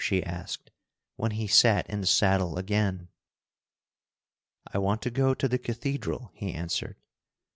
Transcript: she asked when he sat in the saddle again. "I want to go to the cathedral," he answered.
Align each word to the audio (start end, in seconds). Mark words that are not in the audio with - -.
she 0.03 0.23
asked 0.23 0.71
when 1.15 1.29
he 1.29 1.45
sat 1.45 1.87
in 1.87 2.01
the 2.01 2.07
saddle 2.07 2.57
again. 2.57 3.07
"I 4.65 4.79
want 4.79 5.03
to 5.03 5.11
go 5.11 5.35
to 5.35 5.47
the 5.47 5.59
cathedral," 5.59 6.31
he 6.33 6.51
answered. 6.53 6.95